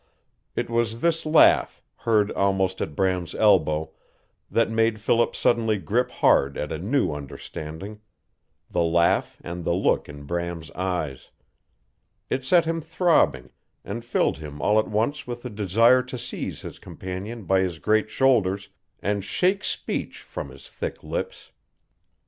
[0.55, 3.91] It was this laugh, heard almost at Bram's elbow,
[4.49, 8.01] that made Philip suddenly grip hard at a new understanding
[8.67, 11.29] the laugh and the look in Bram's eyes.
[12.31, 13.51] It set him throbbing,
[13.85, 17.77] and filled him all at once with the desire to seize his companion by his
[17.77, 18.69] great shoulders
[19.03, 21.51] and shake speech from his thick lips.